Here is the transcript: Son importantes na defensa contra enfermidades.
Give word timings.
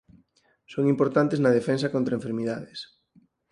Son 0.73 0.83
importantes 0.93 1.41
na 1.43 1.55
defensa 1.57 1.91
contra 1.95 2.17
enfermidades. 2.19 2.79